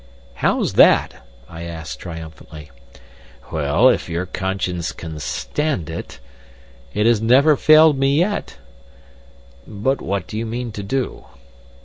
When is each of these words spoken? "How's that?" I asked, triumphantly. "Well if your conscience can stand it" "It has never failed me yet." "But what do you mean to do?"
"How's 0.33 0.73
that?" 0.73 1.23
I 1.47 1.61
asked, 1.61 1.99
triumphantly. 1.99 2.71
"Well 3.51 3.87
if 3.87 4.09
your 4.09 4.25
conscience 4.25 4.91
can 4.93 5.19
stand 5.19 5.91
it" 5.91 6.19
"It 6.95 7.05
has 7.05 7.21
never 7.21 7.55
failed 7.55 7.99
me 7.99 8.17
yet." 8.17 8.57
"But 9.67 10.01
what 10.01 10.25
do 10.25 10.39
you 10.39 10.47
mean 10.47 10.71
to 10.71 10.81
do?" 10.81 11.25